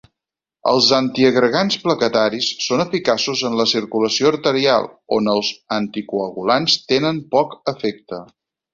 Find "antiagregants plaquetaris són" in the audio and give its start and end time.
0.99-2.81